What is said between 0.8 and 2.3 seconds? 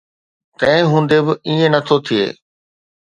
هوندي به ائين نه ٿو ٿئي.